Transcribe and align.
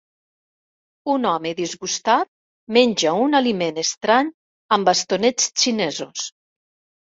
Un 1.15 1.27
home 1.31 1.51
disgustat 1.59 2.31
menja 2.79 3.13
un 3.27 3.41
aliment 3.41 3.79
estrany 3.83 4.33
amb 4.79 4.93
bastonets 4.93 5.53
xinesos. 5.67 6.29